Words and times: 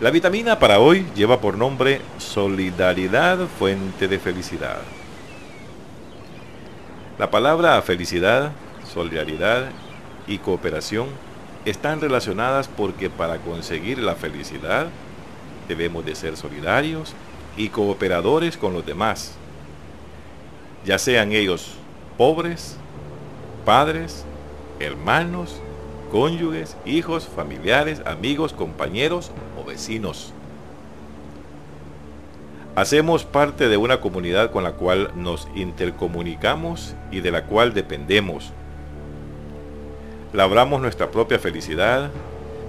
La 0.00 0.10
vitamina 0.10 0.58
para 0.58 0.80
hoy 0.80 1.06
lleva 1.14 1.42
por 1.42 1.58
nombre 1.58 2.00
Solidaridad 2.16 3.46
Fuente 3.58 4.08
de 4.08 4.18
Felicidad. 4.18 4.78
La 7.18 7.30
palabra 7.30 7.82
felicidad, 7.82 8.52
solidaridad 8.90 9.66
y 10.26 10.38
cooperación 10.38 11.08
están 11.66 12.00
relacionadas 12.00 12.66
porque 12.66 13.10
para 13.10 13.36
conseguir 13.40 13.98
la 13.98 14.14
felicidad 14.14 14.86
debemos 15.68 16.02
de 16.06 16.14
ser 16.14 16.38
solidarios 16.38 17.12
y 17.58 17.68
cooperadores 17.68 18.56
con 18.56 18.72
los 18.72 18.86
demás, 18.86 19.32
ya 20.86 20.98
sean 20.98 21.32
ellos 21.32 21.72
pobres, 22.16 22.78
padres, 23.66 24.24
hermanos, 24.78 25.60
cónyuges, 26.10 26.76
hijos, 26.84 27.26
familiares, 27.26 28.02
amigos, 28.04 28.52
compañeros 28.52 29.30
o 29.60 29.64
vecinos. 29.64 30.32
Hacemos 32.76 33.24
parte 33.24 33.68
de 33.68 33.76
una 33.76 34.00
comunidad 34.00 34.50
con 34.52 34.64
la 34.64 34.72
cual 34.72 35.10
nos 35.14 35.48
intercomunicamos 35.54 36.94
y 37.10 37.20
de 37.20 37.30
la 37.30 37.44
cual 37.44 37.74
dependemos. 37.74 38.52
Labramos 40.32 40.80
nuestra 40.80 41.10
propia 41.10 41.38
felicidad 41.38 42.10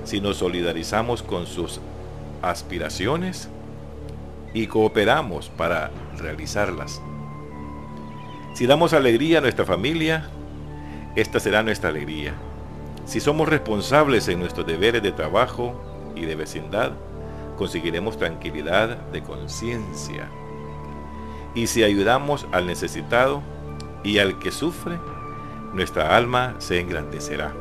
si 0.04 0.20
nos 0.20 0.38
solidarizamos 0.38 1.22
con 1.22 1.46
sus 1.46 1.80
aspiraciones 2.42 3.50
y 4.54 4.68
cooperamos 4.68 5.50
para 5.50 5.92
realizarlas. 6.18 7.02
Si 8.56 8.66
damos 8.66 8.94
alegría 8.94 9.38
a 9.38 9.42
nuestra 9.42 9.66
familia, 9.66 10.30
esta 11.16 11.40
será 11.40 11.64
nuestra 11.64 11.90
alegría. 11.90 12.34
Si 13.06 13.20
somos 13.20 13.50
responsables 13.50 14.28
en 14.28 14.40
nuestros 14.40 14.66
deberes 14.66 15.04
de 15.04 15.12
trabajo 15.12 15.74
y 16.16 16.26
de 16.26 16.36
vecindad, 16.36 16.92
conseguiremos 17.58 18.18
tranquilidad 18.18 18.98
de 19.12 19.22
conciencia. 19.22 20.28
Y 21.54 21.68
si 21.68 21.84
ayudamos 21.84 22.48
al 22.52 22.66
necesitado 22.66 23.42
y 24.04 24.20
al 24.20 24.40
que 24.40 24.52
sufre, 24.52 24.98
nuestra 25.74 26.16
alma 26.16 26.56
se 26.60 26.80
engrandecerá. 26.80 27.54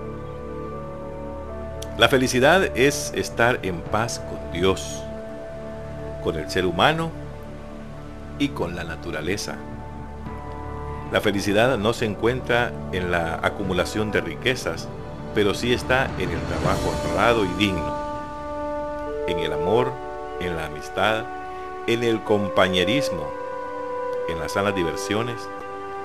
La 1.99 2.09
felicidad 2.09 2.77
es 2.77 3.13
estar 3.15 3.61
en 3.63 3.81
paz 3.81 4.21
con 4.21 4.53
Dios, 4.53 5.03
con 6.23 6.37
el 6.37 6.49
ser 6.51 6.67
humano 6.67 7.11
y 8.39 8.49
con 8.49 8.75
la 8.75 8.85
naturaleza. 8.85 9.57
La 11.13 11.21
felicidad 11.21 11.77
no 11.77 11.93
se 11.93 12.07
encuentra 12.07 12.73
en 12.93 13.11
la 13.11 13.41
acumulación 13.43 14.13
de 14.13 14.21
riquezas, 14.21 14.89
pero 15.35 15.55
sí 15.55 15.73
está 15.73 16.11
en 16.19 16.31
el 16.31 16.41
trabajo 16.43 16.93
honrado 17.05 17.45
y 17.45 17.49
digno, 17.59 17.95
en 19.27 19.39
el 19.39 19.53
amor, 19.53 19.93
en 20.41 20.57
la 20.57 20.67
amistad, 20.67 21.25
en 21.87 22.03
el 22.03 22.23
compañerismo, 22.23 23.31
en 24.29 24.39
las 24.39 24.53
sanas 24.53 24.75
diversiones, 24.75 25.37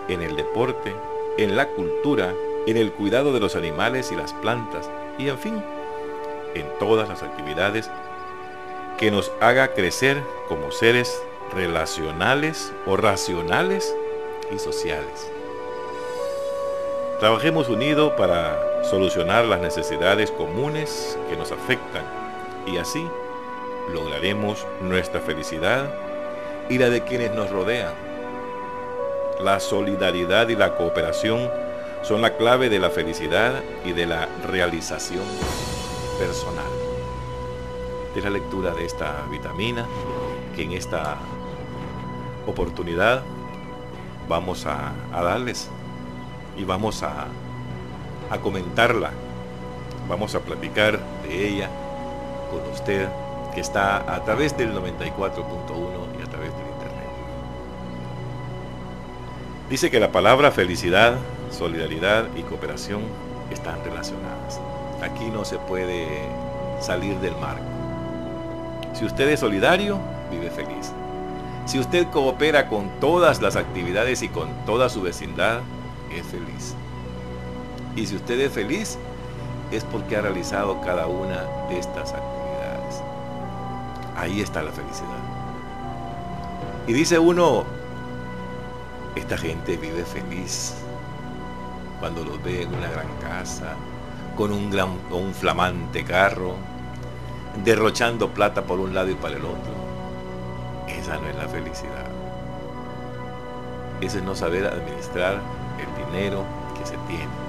en 0.08 0.22
el 0.22 0.36
deporte, 0.36 0.96
en 1.38 1.56
la 1.56 1.68
cultura, 1.70 2.34
en 2.68 2.78
el 2.78 2.92
cuidado 2.92 3.34
de 3.34 3.40
los 3.40 3.56
animales 3.56 4.12
y 4.12 4.16
las 4.16 4.34
plantas, 4.34 4.90
y 5.18 5.30
en 5.30 5.38
fin, 5.38 5.64
en 6.54 6.68
todas 6.80 7.10
las 7.10 7.24
actividades 7.24 7.90
que 8.98 9.12
nos 9.12 9.32
haga 9.42 9.74
crecer 9.74 10.22
como 10.48 10.72
seres 10.72 11.22
relacionales 11.54 12.74
o 12.86 12.96
racionales 12.96 13.94
y 14.52 14.60
sociales. 14.60 15.32
Trabajemos 17.20 17.70
unidos 17.70 18.14
para 18.18 18.75
solucionar 18.90 19.46
las 19.46 19.62
necesidades 19.62 20.32
comunes 20.32 21.18
que 21.30 21.38
nos 21.38 21.52
afectan 21.52 22.04
y 22.68 22.78
así 22.78 23.06
lograremos 23.94 24.66
nuestra 24.82 25.22
felicidad 25.22 25.94
y 26.70 26.78
la 26.78 26.90
de 26.90 27.02
quienes 27.04 27.34
nos 27.34 27.50
rodean. 27.50 27.94
La 29.40 29.60
solidaridad 29.60 30.50
y 30.50 30.56
la 30.56 30.76
cooperación 30.76 31.50
son 32.02 32.22
la 32.22 32.38
clave 32.38 32.70
de 32.70 32.80
la 32.80 32.90
felicidad 32.90 33.64
y 33.84 33.92
de 33.92 34.06
la 34.06 34.28
realización 34.48 35.24
personal. 36.20 36.66
De 38.14 38.22
la 38.22 38.30
lectura 38.30 38.72
de 38.72 38.86
esta 38.86 39.26
vitamina 39.30 39.86
que 40.56 40.64
en 40.64 40.72
esta 40.72 41.18
oportunidad 42.48 43.24
vamos 44.28 44.66
a, 44.66 44.94
darles 45.12 45.70
y 46.58 46.64
vamos 46.64 47.04
a, 47.04 47.28
a 48.30 48.40
comentarla. 48.40 49.12
Vamos 50.08 50.36
a 50.36 50.40
platicar 50.40 51.00
de 51.24 51.48
ella 51.48 51.70
con 52.52 52.72
usted 52.72 53.08
que 53.54 53.62
está 53.62 53.98
a 54.14 54.24
través 54.24 54.56
del 54.58 54.74
94.1 54.74 56.20
y 56.20 56.22
a 56.22 56.26
través 56.26 56.52
del 56.52 56.68
internet. 56.68 57.10
Dice 59.70 59.90
que 59.90 60.00
la 60.00 60.12
palabra 60.12 60.52
felicidad, 60.52 61.16
solidaridad 61.52 62.28
y 62.36 62.44
cooperación 62.44 63.02
están 63.52 63.84
relacionadas. 63.84 64.60
Aquí 65.02 65.26
no 65.26 65.46
se 65.46 65.58
puede 65.58 66.28
salir 66.82 67.18
del 67.20 67.36
marco. 67.38 67.64
Si 68.94 69.06
usted 69.06 69.30
es 69.30 69.40
solidario, 69.40 70.00
vive 70.32 70.50
feliz. 70.52 70.92
Si 71.66 71.80
usted 71.80 72.08
coopera 72.12 72.70
con 72.70 72.90
todas 73.00 73.42
las 73.42 73.56
actividades 73.56 74.22
y 74.22 74.30
con 74.30 74.50
toda 74.66 74.88
su 74.90 75.02
vecindad, 75.02 75.62
es 76.14 76.26
feliz. 76.28 76.76
Y 77.96 78.06
si 78.06 78.16
usted 78.16 78.40
es 78.40 78.52
feliz, 78.52 78.98
es 79.72 79.84
porque 79.84 80.18
ha 80.18 80.22
realizado 80.22 80.82
cada 80.82 81.08
una 81.08 81.44
de 81.70 81.80
estas 81.80 82.14
actividades. 82.14 83.02
Ahí 84.16 84.42
está 84.42 84.62
la 84.62 84.72
felicidad. 84.72 85.10
Y 86.88 86.94
dice 86.94 87.18
uno, 87.18 87.64
esta 89.16 89.38
gente 89.38 89.78
vive 89.78 90.04
feliz 90.04 90.76
cuando 92.00 92.24
los 92.24 92.44
ve 92.44 92.64
en 92.64 92.74
una 92.74 92.90
gran 92.90 93.08
casa, 93.22 93.74
con 94.36 94.52
un, 94.52 94.70
gran, 94.70 94.90
un 95.12 95.34
flamante 95.34 96.04
carro, 96.04 96.56
derrochando 97.64 98.30
plata 98.30 98.64
por 98.64 98.80
un 98.80 98.94
lado 98.94 99.10
y 99.10 99.16
para 99.16 99.38
el 99.38 99.46
otro 99.46 99.86
esa 100.88 101.18
no 101.18 101.28
es 101.28 101.36
la 101.36 101.48
felicidad. 101.48 102.06
Ese 104.02 104.18
es 104.18 104.24
no 104.24 104.36
saber 104.36 104.66
administrar 104.66 105.40
el 105.80 106.06
dinero 106.06 106.44
que 106.78 106.86
se 106.86 106.98
tiene. 107.08 107.45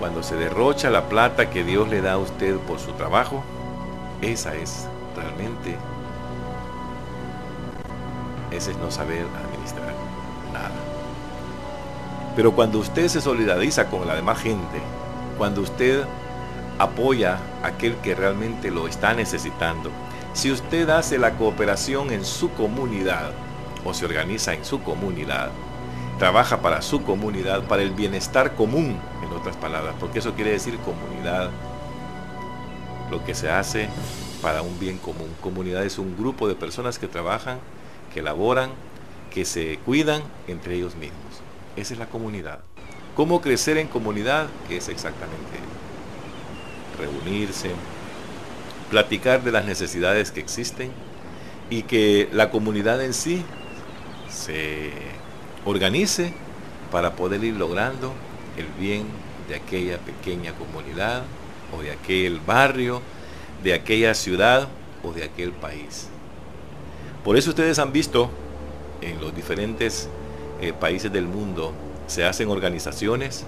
Cuando 0.00 0.22
se 0.22 0.34
derrocha 0.34 0.88
la 0.88 1.10
plata 1.10 1.50
que 1.50 1.62
Dios 1.62 1.90
le 1.90 2.00
da 2.00 2.14
a 2.14 2.18
usted 2.18 2.56
por 2.56 2.78
su 2.78 2.92
trabajo, 2.92 3.44
esa 4.22 4.54
es 4.56 4.88
realmente, 5.14 5.76
ese 8.50 8.70
es 8.70 8.78
no 8.78 8.90
saber 8.90 9.26
administrar 9.44 9.92
nada. 10.54 10.70
Pero 12.34 12.52
cuando 12.52 12.78
usted 12.78 13.08
se 13.08 13.20
solidariza 13.20 13.90
con 13.90 14.08
la 14.08 14.14
demás 14.14 14.38
gente, 14.38 14.80
cuando 15.36 15.60
usted 15.60 16.06
apoya 16.78 17.36
a 17.62 17.66
aquel 17.66 17.94
que 17.96 18.14
realmente 18.14 18.70
lo 18.70 18.88
está 18.88 19.12
necesitando, 19.12 19.90
si 20.32 20.50
usted 20.50 20.88
hace 20.88 21.18
la 21.18 21.32
cooperación 21.32 22.10
en 22.10 22.24
su 22.24 22.50
comunidad 22.54 23.32
o 23.84 23.92
se 23.92 24.06
organiza 24.06 24.54
en 24.54 24.64
su 24.64 24.82
comunidad, 24.82 25.50
trabaja 26.20 26.60
para 26.60 26.82
su 26.82 27.02
comunidad, 27.02 27.64
para 27.64 27.80
el 27.80 27.92
bienestar 27.92 28.54
común, 28.54 29.00
en 29.24 29.32
otras 29.32 29.56
palabras, 29.56 29.94
porque 29.98 30.18
eso 30.18 30.34
quiere 30.34 30.50
decir 30.50 30.76
comunidad, 30.80 31.50
lo 33.10 33.24
que 33.24 33.34
se 33.34 33.48
hace 33.50 33.88
para 34.42 34.60
un 34.60 34.78
bien 34.78 34.98
común. 34.98 35.30
Comunidad 35.40 35.82
es 35.82 35.96
un 35.96 36.18
grupo 36.18 36.46
de 36.46 36.54
personas 36.54 36.98
que 36.98 37.08
trabajan, 37.08 37.58
que 38.12 38.20
elaboran, 38.20 38.68
que 39.32 39.46
se 39.46 39.78
cuidan 39.86 40.22
entre 40.46 40.74
ellos 40.74 40.94
mismos. 40.94 41.40
Esa 41.76 41.94
es 41.94 41.98
la 41.98 42.10
comunidad. 42.10 42.60
¿Cómo 43.16 43.40
crecer 43.40 43.78
en 43.78 43.88
comunidad? 43.88 44.48
Es 44.68 44.90
exactamente 44.90 45.56
reunirse, 46.98 47.70
platicar 48.90 49.42
de 49.42 49.52
las 49.52 49.64
necesidades 49.64 50.32
que 50.32 50.40
existen 50.40 50.92
y 51.70 51.84
que 51.84 52.28
la 52.30 52.50
comunidad 52.50 53.02
en 53.02 53.14
sí 53.14 53.42
se 54.28 55.09
organice 55.64 56.32
para 56.90 57.14
poder 57.14 57.44
ir 57.44 57.56
logrando 57.56 58.12
el 58.56 58.66
bien 58.80 59.06
de 59.48 59.56
aquella 59.56 59.98
pequeña 59.98 60.52
comunidad 60.54 61.22
o 61.76 61.82
de 61.82 61.92
aquel 61.92 62.40
barrio, 62.40 63.00
de 63.62 63.74
aquella 63.74 64.14
ciudad 64.14 64.68
o 65.02 65.12
de 65.12 65.24
aquel 65.24 65.52
país. 65.52 66.08
Por 67.24 67.36
eso 67.36 67.50
ustedes 67.50 67.78
han 67.78 67.92
visto 67.92 68.30
en 69.00 69.20
los 69.20 69.34
diferentes 69.34 70.08
eh, 70.60 70.72
países 70.72 71.12
del 71.12 71.26
mundo 71.26 71.72
se 72.06 72.24
hacen 72.24 72.48
organizaciones 72.48 73.44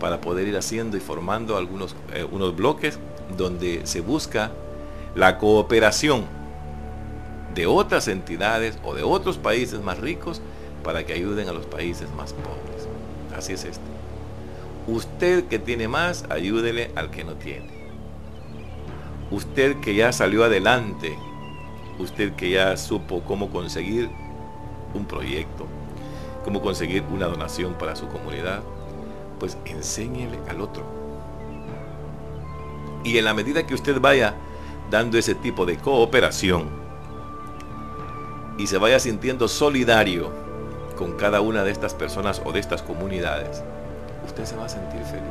para 0.00 0.20
poder 0.20 0.46
ir 0.48 0.56
haciendo 0.56 0.96
y 0.96 1.00
formando 1.00 1.56
algunos 1.56 1.96
eh, 2.14 2.26
unos 2.30 2.54
bloques 2.54 2.98
donde 3.36 3.82
se 3.84 4.00
busca 4.00 4.52
la 5.14 5.36
cooperación 5.36 6.24
de 7.54 7.66
otras 7.66 8.08
entidades 8.08 8.78
o 8.84 8.94
de 8.94 9.02
otros 9.02 9.36
países 9.36 9.82
más 9.82 9.98
ricos 9.98 10.40
para 10.88 11.04
que 11.04 11.12
ayuden 11.12 11.50
a 11.50 11.52
los 11.52 11.66
países 11.66 12.08
más 12.16 12.32
pobres. 12.32 12.88
Así 13.36 13.52
es 13.52 13.64
esto. 13.64 13.84
Usted 14.86 15.44
que 15.44 15.58
tiene 15.58 15.86
más, 15.86 16.24
ayúdele 16.30 16.92
al 16.96 17.10
que 17.10 17.24
no 17.24 17.34
tiene. 17.34 17.90
usted 19.30 19.80
que 19.80 19.94
ya 19.94 20.12
salió 20.12 20.44
adelante, 20.44 21.14
usted 21.98 22.32
que 22.36 22.48
ya 22.48 22.74
supo 22.78 23.22
cómo 23.22 23.50
conseguir 23.50 24.08
un 24.94 25.04
proyecto, 25.04 25.66
cómo 26.42 26.62
conseguir 26.62 27.04
una 27.12 27.26
donación 27.26 27.74
para 27.74 27.94
su 27.94 28.08
comunidad, 28.08 28.62
pues 29.38 29.58
enséñele 29.66 30.38
al 30.48 30.62
otro. 30.62 30.84
Y 33.04 33.18
en 33.18 33.26
la 33.26 33.34
medida 33.34 33.66
que 33.66 33.74
usted 33.74 34.00
vaya 34.00 34.36
dando 34.90 35.18
ese 35.18 35.34
tipo 35.34 35.66
de 35.66 35.76
cooperación 35.76 36.64
y 38.56 38.66
se 38.66 38.78
vaya 38.78 38.98
sintiendo 38.98 39.48
solidario 39.48 40.47
con 40.98 41.12
cada 41.12 41.40
una 41.40 41.62
de 41.62 41.70
estas 41.70 41.94
personas 41.94 42.42
o 42.44 42.50
de 42.50 42.58
estas 42.58 42.82
comunidades, 42.82 43.62
usted 44.26 44.44
se 44.44 44.56
va 44.56 44.66
a 44.66 44.68
sentir 44.68 45.00
feliz. 45.04 45.22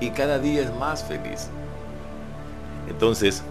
Y 0.00 0.10
cada 0.10 0.38
día 0.38 0.62
es 0.62 0.72
más 0.76 1.02
feliz. 1.02 1.48
Entonces, 2.88 3.42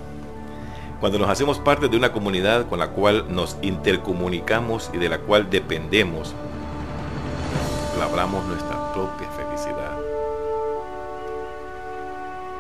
cuando 1.02 1.20
nos 1.20 1.30
hacemos 1.30 1.60
parte 1.60 1.90
de 1.90 1.98
una 1.98 2.14
comunidad 2.14 2.68
con 2.68 2.80
la 2.80 2.92
cual 2.92 3.26
nos 3.28 3.58
intercomunicamos 3.62 4.90
y 4.94 4.98
de 4.98 5.10
la 5.10 5.20
cual 5.20 5.50
dependemos, 5.50 6.34
labramos 8.00 8.46
nuestra 8.46 8.94
propia 8.94 9.28
felicidad. 9.32 10.00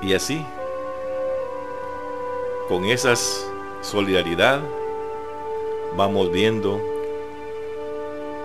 Y 0.02 0.14
así, 0.14 0.46
con 2.68 2.84
esa 2.84 3.14
solidaridad, 3.82 4.60
vamos 5.96 6.30
viendo 6.30 6.95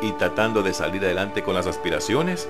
y 0.03 0.13
tratando 0.13 0.63
de 0.63 0.73
salir 0.73 1.05
adelante 1.05 1.43
con 1.43 1.55
las 1.55 1.67
aspiraciones 1.67 2.49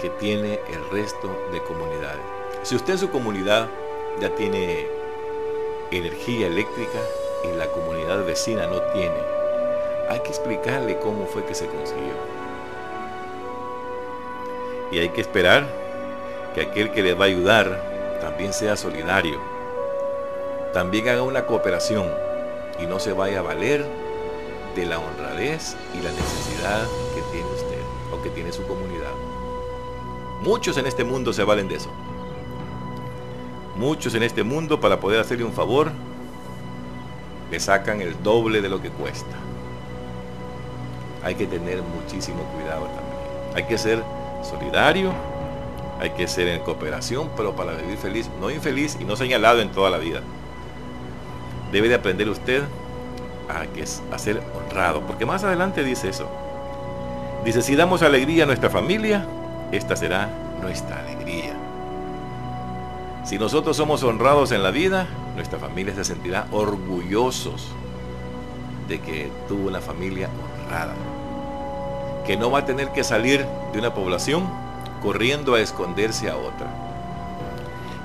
que 0.00 0.10
tiene 0.10 0.60
el 0.72 0.90
resto 0.90 1.28
de 1.52 1.62
comunidades. 1.62 2.22
Si 2.62 2.76
usted 2.76 2.94
en 2.94 2.98
su 2.98 3.10
comunidad 3.10 3.68
ya 4.20 4.34
tiene 4.34 4.86
energía 5.90 6.46
eléctrica 6.46 6.98
y 7.44 7.56
la 7.56 7.66
comunidad 7.66 8.24
vecina 8.24 8.66
no 8.66 8.80
tiene, 8.92 9.20
hay 10.08 10.20
que 10.20 10.28
explicarle 10.28 10.98
cómo 10.98 11.26
fue 11.26 11.44
que 11.44 11.54
se 11.54 11.66
consiguió. 11.66 12.14
Y 14.90 14.98
hay 15.00 15.10
que 15.10 15.20
esperar 15.20 15.66
que 16.54 16.62
aquel 16.62 16.90
que 16.92 17.02
le 17.02 17.14
va 17.14 17.26
a 17.26 17.28
ayudar 17.28 18.18
también 18.20 18.52
sea 18.52 18.76
solidario, 18.76 19.38
también 20.72 21.08
haga 21.08 21.22
una 21.22 21.46
cooperación 21.46 22.08
y 22.78 22.86
no 22.86 22.98
se 22.98 23.12
vaya 23.12 23.40
a 23.40 23.42
valer 23.42 23.84
de 24.78 24.86
la 24.86 25.00
honradez 25.00 25.74
y 25.92 26.00
la 26.00 26.12
necesidad 26.12 26.86
que 27.12 27.20
tiene 27.32 27.48
usted 27.50 27.80
o 28.12 28.22
que 28.22 28.30
tiene 28.30 28.52
su 28.52 28.64
comunidad. 28.64 29.10
Muchos 30.40 30.76
en 30.76 30.86
este 30.86 31.02
mundo 31.02 31.32
se 31.32 31.42
valen 31.42 31.66
de 31.66 31.74
eso. 31.74 31.90
Muchos 33.74 34.14
en 34.14 34.22
este 34.22 34.44
mundo 34.44 34.80
para 34.80 35.00
poder 35.00 35.20
hacerle 35.20 35.44
un 35.44 35.52
favor 35.52 35.90
le 37.50 37.58
sacan 37.58 38.00
el 38.00 38.22
doble 38.22 38.60
de 38.60 38.68
lo 38.68 38.80
que 38.80 38.90
cuesta. 38.90 39.36
Hay 41.24 41.34
que 41.34 41.48
tener 41.48 41.82
muchísimo 41.82 42.44
cuidado 42.54 42.86
también. 42.86 43.56
Hay 43.56 43.64
que 43.64 43.78
ser 43.78 44.04
solidario, 44.48 45.12
hay 45.98 46.10
que 46.10 46.28
ser 46.28 46.46
en 46.46 46.62
cooperación, 46.62 47.30
pero 47.36 47.56
para 47.56 47.72
vivir 47.72 47.98
feliz, 47.98 48.30
no 48.40 48.48
infeliz 48.48 48.96
y 49.00 49.04
no 49.04 49.16
señalado 49.16 49.60
en 49.60 49.72
toda 49.72 49.90
la 49.90 49.98
vida. 49.98 50.20
Debe 51.72 51.88
de 51.88 51.96
aprender 51.96 52.28
usted 52.28 52.62
a, 53.48 53.66
que 53.66 53.82
a 53.82 54.18
ser 54.18 54.42
honrado, 54.54 55.02
porque 55.02 55.26
más 55.26 55.44
adelante 55.44 55.82
dice 55.82 56.08
eso. 56.08 56.28
Dice, 57.44 57.62
si 57.62 57.76
damos 57.76 58.02
alegría 58.02 58.44
a 58.44 58.46
nuestra 58.46 58.70
familia, 58.70 59.26
esta 59.72 59.96
será 59.96 60.28
nuestra 60.60 61.00
alegría. 61.00 61.54
Si 63.24 63.38
nosotros 63.38 63.76
somos 63.76 64.02
honrados 64.02 64.52
en 64.52 64.62
la 64.62 64.70
vida, 64.70 65.06
nuestra 65.36 65.58
familia 65.58 65.94
se 65.94 66.04
sentirá 66.04 66.46
orgullosos 66.50 67.68
de 68.88 69.00
que 69.00 69.30
tuvo 69.46 69.68
una 69.68 69.80
familia 69.80 70.30
honrada. 70.64 70.94
Que 72.26 72.36
no 72.36 72.50
va 72.50 72.60
a 72.60 72.64
tener 72.64 72.90
que 72.92 73.04
salir 73.04 73.46
de 73.72 73.78
una 73.78 73.94
población 73.94 74.44
corriendo 75.02 75.54
a 75.54 75.60
esconderse 75.60 76.30
a 76.30 76.36
otra. 76.36 76.68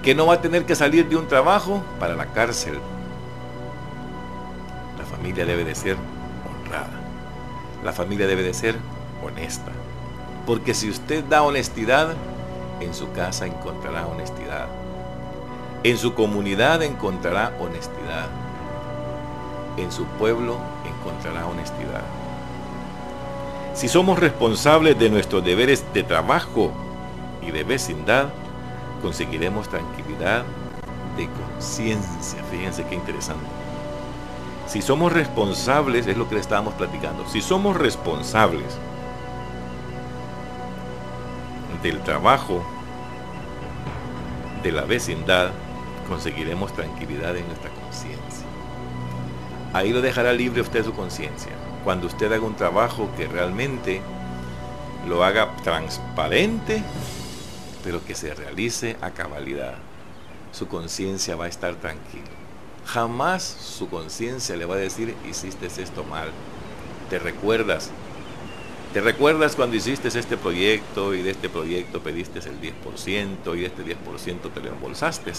Que 0.04 0.13
no 0.13 0.25
va 0.25 0.36
a 0.36 0.42
tener 0.42 0.66
que 0.66 0.75
salir 0.75 1.07
de 1.07 1.16
un 1.16 1.28
trabajo 1.28 1.81
para 2.00 2.16
la 2.16 2.28
cárcel. 2.28 2.80
Familia 5.23 5.45
debe 5.45 5.63
de 5.63 5.73
ser 5.73 5.95
honrada. 6.45 6.99
La 7.81 7.93
familia 7.93 8.27
debe 8.27 8.43
de 8.43 8.53
ser 8.53 8.75
honesta. 9.23 9.71
Porque 10.45 10.73
si 10.73 10.89
usted 10.89 11.23
da 11.23 11.43
honestidad, 11.43 12.13
en 12.81 12.93
su 12.93 13.09
casa 13.13 13.45
encontrará 13.45 14.05
honestidad. 14.05 14.67
En 15.85 15.97
su 15.97 16.13
comunidad 16.13 16.83
encontrará 16.83 17.53
honestidad. 17.57 18.27
En 19.77 19.93
su 19.93 20.03
pueblo 20.03 20.57
encontrará 20.85 21.47
honestidad. 21.47 22.03
Si 23.75 23.87
somos 23.87 24.19
responsables 24.19 24.99
de 24.99 25.09
nuestros 25.09 25.41
deberes 25.41 25.85
de 25.93 26.03
trabajo 26.03 26.73
y 27.41 27.51
de 27.51 27.63
vecindad, 27.63 28.27
conseguiremos 29.01 29.69
tranquilidad 29.69 30.43
de 31.15 31.29
conciencia. 31.29 32.43
Fíjense 32.51 32.85
qué 32.87 32.95
interesante. 32.95 33.63
Si 34.73 34.81
somos 34.81 35.13
responsables, 35.13 36.07
es 36.07 36.17
lo 36.17 36.27
que 36.27 36.33
le 36.33 36.41
estábamos 36.41 36.73
platicando, 36.73 37.29
si 37.29 37.41
somos 37.41 37.77
responsables 37.77 38.65
del 41.83 42.01
trabajo, 42.01 42.63
de 44.63 44.71
la 44.71 44.81
vecindad, 44.81 45.51
conseguiremos 46.09 46.73
tranquilidad 46.73 47.37
en 47.37 47.45
nuestra 47.45 47.69
conciencia. 47.69 48.47
Ahí 49.73 49.93
lo 49.93 50.01
dejará 50.01 50.33
libre 50.33 50.61
usted 50.61 50.83
su 50.83 50.93
conciencia. 50.93 51.51
Cuando 51.83 52.07
usted 52.07 52.33
haga 52.33 52.43
un 52.43 52.55
trabajo 52.55 53.11
que 53.15 53.27
realmente 53.27 54.01
lo 55.07 55.23
haga 55.23 55.55
transparente, 55.57 56.81
pero 57.83 58.03
que 58.03 58.15
se 58.15 58.33
realice 58.33 58.97
a 59.01 59.11
cabalidad, 59.11 59.75
su 60.51 60.67
conciencia 60.67 61.35
va 61.35 61.45
a 61.45 61.49
estar 61.49 61.75
tranquila. 61.75 62.43
Jamás 62.85 63.44
su 63.44 63.89
conciencia 63.89 64.56
le 64.56 64.65
va 64.65 64.75
a 64.75 64.77
decir, 64.77 65.15
hiciste 65.30 65.68
esto 65.68 66.03
mal. 66.03 66.30
Te 67.09 67.19
recuerdas 67.19 67.91
¿Te 68.94 69.01
recuerdas 69.01 69.56
cuando 69.56 69.75
hiciste 69.75 70.07
este 70.07 70.38
proyecto 70.38 71.15
y 71.15 71.24
de 71.24 71.31
este 71.31 71.50
proyecto 71.50 72.01
pediste 72.01 72.38
el 72.47 72.62
10% 72.62 73.57
y 73.57 73.62
de 73.62 73.65
este 73.65 73.83
10% 73.83 74.53
te 74.53 74.59
lo 74.59 74.69
embolsaste? 74.69 75.31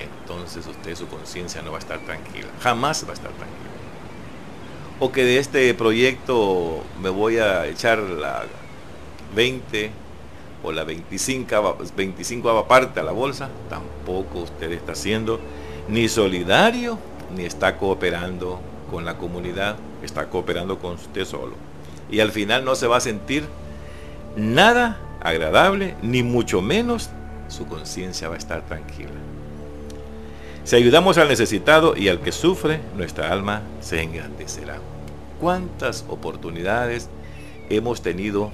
Entonces 0.00 0.66
usted 0.66 0.96
su 0.96 1.06
conciencia 1.06 1.60
no 1.60 1.72
va 1.72 1.76
a 1.76 1.80
estar 1.80 2.00
tranquila, 2.06 2.48
jamás 2.60 3.04
va 3.04 3.10
a 3.10 3.12
estar 3.12 3.30
tranquila. 3.32 3.70
O 5.00 5.12
que 5.12 5.22
de 5.22 5.36
este 5.36 5.74
proyecto 5.74 6.82
me 7.02 7.10
voy 7.10 7.36
a 7.36 7.66
echar 7.66 7.98
la 7.98 8.44
20 9.36 9.90
o 10.62 10.72
la 10.72 10.84
25, 10.84 11.76
25 11.94 12.66
parte 12.66 13.00
a 13.00 13.02
la 13.02 13.12
bolsa, 13.12 13.50
tampoco 13.68 14.38
usted 14.44 14.72
está 14.72 14.94
siendo 14.94 15.40
ni 15.88 16.08
solidario 16.08 16.98
ni 17.34 17.44
está 17.44 17.76
cooperando 17.76 18.60
con 18.90 19.04
la 19.04 19.16
comunidad, 19.16 19.76
está 20.02 20.28
cooperando 20.28 20.78
con 20.78 20.94
usted 20.94 21.24
solo 21.24 21.54
y 22.10 22.20
al 22.20 22.30
final 22.30 22.64
no 22.64 22.74
se 22.74 22.86
va 22.86 22.98
a 22.98 23.00
sentir 23.00 23.44
nada 24.36 24.98
agradable, 25.20 25.96
ni 26.02 26.22
mucho 26.22 26.60
menos 26.60 27.10
su 27.48 27.66
conciencia 27.66 28.28
va 28.28 28.34
a 28.34 28.38
estar 28.38 28.62
tranquila. 28.66 29.10
Si 30.64 30.76
ayudamos 30.76 31.18
al 31.18 31.28
necesitado 31.28 31.96
y 31.96 32.08
al 32.08 32.20
que 32.20 32.30
sufre, 32.30 32.80
nuestra 32.96 33.32
alma 33.32 33.62
se 33.80 34.02
engrandecerá. 34.02 34.78
¿Cuántas 35.40 36.04
oportunidades 36.08 37.08
hemos 37.68 38.02
tenido 38.02 38.52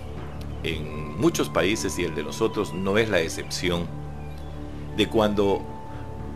en 0.62 1.18
muchos 1.20 1.50
países 1.50 1.98
y 1.98 2.04
el 2.04 2.14
de 2.14 2.22
nosotros 2.22 2.72
no 2.72 2.96
es 2.96 3.10
la 3.10 3.20
excepción? 3.20 3.86
De 4.96 5.08
cuando 5.08 5.62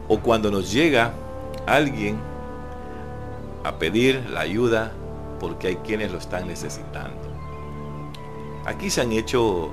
o 0.09 0.19
cuando 0.21 0.51
nos 0.51 0.73
llega 0.73 1.13
alguien 1.67 2.19
a 3.65 3.73
pedir 3.79 4.29
la 4.31 4.41
ayuda 4.41 4.93
porque 5.41 5.69
hay 5.69 5.77
quienes 5.77 6.13
lo 6.13 6.19
están 6.19 6.47
necesitando. 6.47 7.21
Aquí 8.65 8.91
se 8.91 9.01
han 9.01 9.13
hecho 9.13 9.71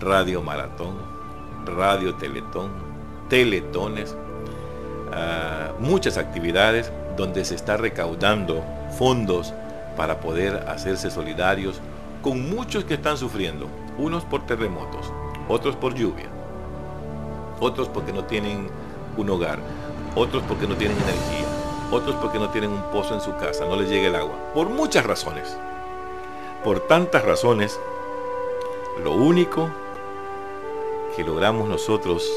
radio 0.00 0.42
maratón, 0.42 0.96
radio 1.64 2.14
teletón, 2.14 2.70
teletones, 3.28 4.16
ah, 5.12 5.72
muchas 5.80 6.16
actividades 6.16 6.92
donde 7.16 7.44
se 7.44 7.54
está 7.54 7.76
recaudando 7.76 8.62
fondos 8.96 9.52
para 9.96 10.20
poder 10.20 10.64
hacerse 10.68 11.10
solidarios 11.10 11.80
con 12.22 12.48
muchos 12.48 12.84
que 12.84 12.94
están 12.94 13.16
sufriendo, 13.16 13.68
unos 13.98 14.24
por 14.24 14.46
terremotos, 14.46 15.12
otros 15.48 15.76
por 15.76 15.94
lluvia, 15.94 16.28
otros 17.60 17.88
porque 17.88 18.12
no 18.12 18.24
tienen 18.24 18.68
un 19.20 19.30
hogar, 19.30 19.58
otros 20.14 20.42
porque 20.48 20.66
no 20.66 20.76
tienen 20.76 20.96
energía, 20.96 21.46
otros 21.90 22.16
porque 22.16 22.38
no 22.38 22.50
tienen 22.50 22.70
un 22.70 22.82
pozo 22.90 23.14
en 23.14 23.20
su 23.20 23.36
casa, 23.36 23.66
no 23.66 23.76
les 23.76 23.88
llega 23.88 24.08
el 24.08 24.16
agua, 24.16 24.34
por 24.54 24.68
muchas 24.68 25.04
razones. 25.04 25.56
Por 26.64 26.80
tantas 26.80 27.24
razones, 27.24 27.78
lo 29.02 29.12
único 29.12 29.70
que 31.16 31.24
logramos 31.24 31.68
nosotros 31.68 32.30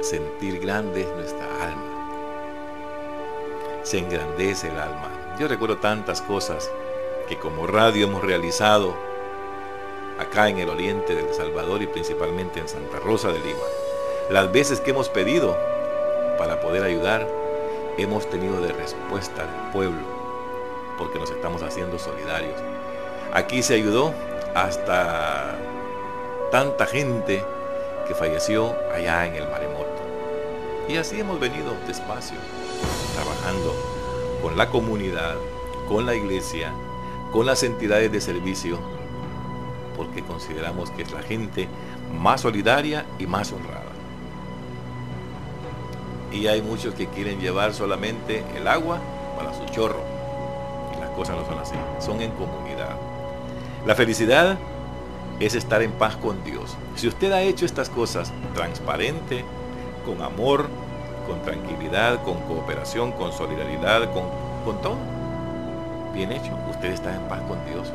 sentir 0.00 0.60
grande 0.60 1.08
nuestra 1.16 1.46
alma. 1.62 1.82
Se 3.82 3.98
engrandece 3.98 4.68
el 4.68 4.78
alma. 4.78 5.10
Yo 5.38 5.48
recuerdo 5.48 5.78
tantas 5.78 6.20
cosas 6.22 6.70
que 7.28 7.38
como 7.38 7.66
radio 7.66 8.06
hemos 8.06 8.22
realizado 8.22 8.94
acá 10.18 10.48
en 10.48 10.58
el 10.58 10.68
oriente 10.68 11.14
del 11.14 11.32
Salvador 11.32 11.82
y 11.82 11.86
principalmente 11.86 12.60
en 12.60 12.68
Santa 12.68 12.98
Rosa 12.98 13.28
de 13.28 13.38
Lima. 13.38 13.62
Las 14.30 14.52
veces 14.52 14.80
que 14.80 14.90
hemos 14.90 15.08
pedido 15.08 15.56
para 16.42 16.60
poder 16.60 16.82
ayudar, 16.82 17.28
hemos 17.96 18.28
tenido 18.28 18.60
de 18.60 18.72
respuesta 18.72 19.46
del 19.46 19.70
pueblo, 19.72 20.02
porque 20.98 21.20
nos 21.20 21.30
estamos 21.30 21.62
haciendo 21.62 22.00
solidarios. 22.00 22.60
Aquí 23.32 23.62
se 23.62 23.74
ayudó 23.74 24.12
hasta 24.52 25.54
tanta 26.50 26.86
gente 26.86 27.44
que 28.08 28.14
falleció 28.16 28.74
allá 28.92 29.24
en 29.24 29.36
el 29.36 29.48
maremoto. 29.48 29.86
Y 30.88 30.96
así 30.96 31.20
hemos 31.20 31.38
venido 31.38 31.76
despacio, 31.86 32.38
trabajando 33.14 33.76
con 34.42 34.56
la 34.56 34.68
comunidad, 34.68 35.36
con 35.86 36.06
la 36.06 36.16
iglesia, 36.16 36.72
con 37.30 37.46
las 37.46 37.62
entidades 37.62 38.10
de 38.10 38.20
servicio, 38.20 38.80
porque 39.96 40.24
consideramos 40.24 40.90
que 40.90 41.02
es 41.02 41.12
la 41.12 41.22
gente 41.22 41.68
más 42.12 42.40
solidaria 42.40 43.06
y 43.20 43.28
más 43.28 43.52
honrada. 43.52 43.91
Y 46.32 46.46
hay 46.46 46.62
muchos 46.62 46.94
que 46.94 47.08
quieren 47.08 47.40
llevar 47.40 47.74
solamente 47.74 48.44
el 48.56 48.66
agua 48.66 48.98
para 49.36 49.52
su 49.54 49.64
chorro. 49.66 50.02
Y 50.96 51.00
las 51.00 51.10
cosas 51.10 51.36
no 51.36 51.46
son 51.46 51.58
así, 51.58 51.74
son 52.00 52.20
en 52.20 52.30
comunidad. 52.32 52.96
La 53.86 53.94
felicidad 53.94 54.58
es 55.40 55.54
estar 55.54 55.82
en 55.82 55.92
paz 55.92 56.16
con 56.16 56.42
Dios. 56.44 56.76
Si 56.96 57.08
usted 57.08 57.32
ha 57.32 57.42
hecho 57.42 57.66
estas 57.66 57.90
cosas 57.90 58.32
transparente, 58.54 59.44
con 60.06 60.22
amor, 60.22 60.68
con 61.26 61.42
tranquilidad, 61.42 62.22
con 62.22 62.40
cooperación, 62.42 63.12
con 63.12 63.32
solidaridad, 63.32 64.12
con, 64.12 64.24
con 64.64 64.80
todo, 64.80 64.96
bien 66.14 66.32
hecho, 66.32 66.56
usted 66.70 66.92
está 66.92 67.14
en 67.14 67.22
paz 67.28 67.40
con 67.48 67.58
Dios. 67.66 67.92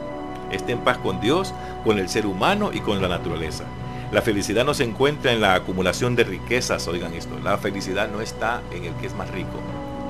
Esté 0.51 0.74
en 0.74 0.79
paz 0.79 0.98
con 0.98 1.20
Dios, 1.20 1.53
con 1.84 2.00
el 2.00 2.10
ser 2.10 2.25
humano 2.25 2.72
y 2.74 2.79
con 2.79 3.01
la 3.01 3.08
naturaleza. 3.08 3.63
La 4.09 4.21
felicidad 4.21 4.63
no 4.63 4.73
se 4.73 4.85
encuentra 4.85 5.33
en 5.33 5.41
la 5.41 5.53
acumulación 5.53 6.15
de 6.15 6.23
riquezas, 6.23 6.87
oigan 6.87 7.13
esto. 7.13 7.37
La 7.43 7.57
felicidad 7.57 8.09
no 8.09 8.21
está 8.21 8.61
en 8.71 8.85
el 8.85 8.93
que 8.93 9.07
es 9.07 9.13
más 9.13 9.29
rico. 9.31 9.59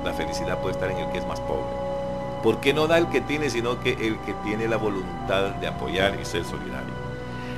La 0.04 0.14
felicidad 0.14 0.60
puede 0.60 0.74
estar 0.74 0.88
en 0.88 0.98
el 0.98 1.10
que 1.10 1.18
es 1.18 1.26
más 1.26 1.40
pobre. 1.40 1.66
¿Por 2.44 2.60
qué 2.60 2.72
no 2.72 2.86
da 2.86 2.98
el 2.98 3.08
que 3.08 3.20
tiene, 3.20 3.50
sino 3.50 3.80
que 3.80 3.94
el 3.94 4.16
que 4.20 4.34
tiene 4.44 4.68
la 4.68 4.76
voluntad 4.76 5.50
de 5.56 5.66
apoyar 5.66 6.16
y 6.22 6.24
ser 6.24 6.44
solidario? 6.44 6.94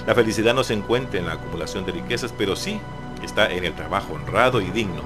La 0.06 0.14
felicidad 0.14 0.54
no 0.54 0.64
se 0.64 0.72
encuentra 0.72 1.20
en 1.20 1.26
la 1.26 1.34
acumulación 1.34 1.84
de 1.84 1.92
riquezas, 1.92 2.32
pero 2.36 2.56
sí 2.56 2.80
está 3.22 3.50
en 3.52 3.64
el 3.64 3.74
trabajo 3.74 4.14
honrado 4.14 4.62
y 4.62 4.70
digno, 4.70 5.02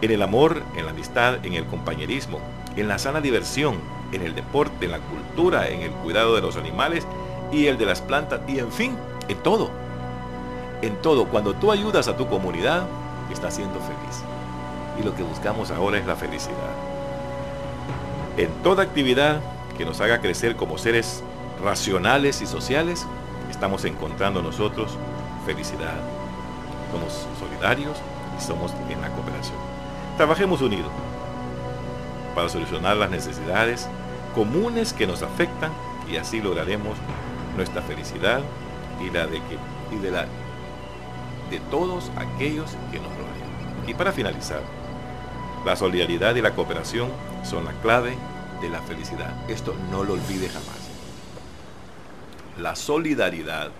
en 0.00 0.10
el 0.10 0.22
amor, 0.22 0.62
en 0.74 0.86
la 0.86 0.92
amistad, 0.92 1.44
en 1.44 1.52
el 1.52 1.66
compañerismo, 1.66 2.40
en 2.76 2.88
la 2.88 2.98
sana 2.98 3.20
diversión, 3.20 3.76
en 4.12 4.22
el 4.22 4.34
deporte, 4.34 4.86
en 4.86 4.92
la 4.92 5.00
cultura, 5.00 5.68
en 5.68 5.82
el 5.82 5.90
cuidado 5.90 6.34
de 6.34 6.40
los 6.40 6.56
animales 6.56 7.06
y 7.52 7.66
el 7.66 7.76
de 7.76 7.84
las 7.84 8.00
plantas 8.00 8.40
y 8.48 8.58
en 8.58 8.72
fin, 8.72 8.96
en 9.28 9.36
todo. 9.42 9.85
En 10.82 10.96
todo, 10.96 11.26
cuando 11.26 11.54
tú 11.54 11.72
ayudas 11.72 12.08
a 12.08 12.16
tu 12.16 12.26
comunidad, 12.26 12.86
estás 13.32 13.54
siendo 13.54 13.78
feliz. 13.80 14.22
Y 15.00 15.02
lo 15.02 15.14
que 15.14 15.22
buscamos 15.22 15.70
ahora 15.70 15.98
es 15.98 16.06
la 16.06 16.16
felicidad. 16.16 16.74
En 18.36 18.50
toda 18.62 18.82
actividad 18.82 19.40
que 19.76 19.84
nos 19.84 20.00
haga 20.00 20.20
crecer 20.20 20.56
como 20.56 20.78
seres 20.78 21.22
racionales 21.62 22.42
y 22.42 22.46
sociales, 22.46 23.06
estamos 23.50 23.84
encontrando 23.84 24.42
nosotros 24.42 24.96
felicidad. 25.46 25.94
Somos 26.92 27.26
solidarios 27.38 27.96
y 28.38 28.42
somos 28.42 28.72
en 28.90 29.00
la 29.00 29.08
cooperación. 29.10 29.56
Trabajemos 30.16 30.60
unidos 30.60 30.90
para 32.34 32.48
solucionar 32.48 32.96
las 32.96 33.10
necesidades 33.10 33.88
comunes 34.34 34.92
que 34.92 35.06
nos 35.06 35.22
afectan 35.22 35.72
y 36.10 36.16
así 36.16 36.40
lograremos 36.40 36.96
nuestra 37.56 37.80
felicidad 37.82 38.40
y 39.00 39.10
la 39.10 39.26
de 39.26 39.38
que 39.38 39.58
y 39.90 39.98
de 39.98 40.10
la 40.10 40.26
de 41.50 41.60
todos 41.70 42.10
aquellos 42.16 42.70
que 42.90 42.98
nos 42.98 43.10
rodean. 43.10 43.86
Y 43.86 43.94
para 43.94 44.12
finalizar, 44.12 44.62
la 45.64 45.76
solidaridad 45.76 46.34
y 46.36 46.42
la 46.42 46.54
cooperación 46.54 47.10
son 47.44 47.64
la 47.64 47.72
clave 47.80 48.16
de 48.60 48.68
la 48.68 48.80
felicidad. 48.82 49.34
Esto 49.48 49.74
no 49.90 50.04
lo 50.04 50.14
olvide 50.14 50.48
jamás. 50.48 50.88
La 52.58 52.74
solidaridad, 52.74 53.70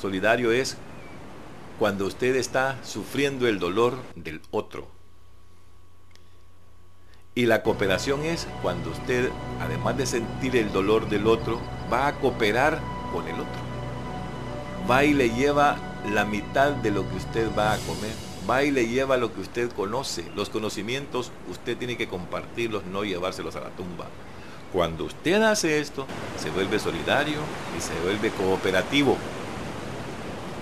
solidario 0.00 0.52
es 0.52 0.76
cuando 1.78 2.06
usted 2.06 2.36
está 2.36 2.76
sufriendo 2.82 3.46
el 3.48 3.58
dolor 3.58 3.98
del 4.14 4.40
otro. 4.50 4.88
Y 7.34 7.46
la 7.46 7.62
cooperación 7.62 8.24
es 8.24 8.48
cuando 8.62 8.90
usted, 8.90 9.30
además 9.60 9.96
de 9.98 10.06
sentir 10.06 10.56
el 10.56 10.72
dolor 10.72 11.08
del 11.08 11.26
otro, 11.26 11.60
va 11.92 12.06
a 12.06 12.14
cooperar 12.14 12.80
con 13.12 13.26
el 13.28 13.34
otro. 13.34 13.66
Va 14.90 15.04
y 15.04 15.12
le 15.12 15.30
lleva 15.30 15.76
la 16.12 16.24
mitad 16.24 16.72
de 16.72 16.90
lo 16.90 17.08
que 17.08 17.16
usted 17.16 17.48
va 17.56 17.72
a 17.72 17.78
comer. 17.78 18.12
Va 18.48 18.62
y 18.62 18.70
le 18.70 18.86
lleva 18.86 19.16
lo 19.16 19.34
que 19.34 19.40
usted 19.40 19.70
conoce. 19.72 20.24
Los 20.36 20.50
conocimientos 20.50 21.32
usted 21.50 21.76
tiene 21.76 21.96
que 21.96 22.08
compartirlos, 22.08 22.84
no 22.84 23.04
llevárselos 23.04 23.56
a 23.56 23.60
la 23.60 23.70
tumba. 23.70 24.06
Cuando 24.72 25.04
usted 25.04 25.42
hace 25.42 25.80
esto, 25.80 26.06
se 26.36 26.50
vuelve 26.50 26.78
solidario 26.78 27.38
y 27.76 27.80
se 27.80 27.98
vuelve 28.02 28.30
cooperativo. 28.30 29.16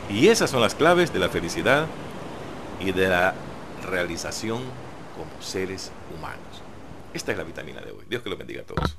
Y 0.09 0.29
esas 0.29 0.51
son 0.51 0.61
las 0.61 0.75
claves 0.75 1.13
de 1.13 1.19
la 1.19 1.29
felicidad 1.29 1.87
y 2.81 2.93
de 2.93 3.09
la 3.09 3.35
realización 3.91 4.63
como 5.17 5.43
seres 5.43 5.91
humanos. 6.17 6.63
Esta 7.13 7.33
es 7.33 7.39
la 7.39 7.45
vitamina 7.45 7.81
de 7.81 7.93
hoy. 7.93 8.05
Dios 8.09 8.23
que 8.23 8.31
lo 8.31 8.37
bendiga 8.37 8.63
a 8.63 8.65
todos. 8.65 8.97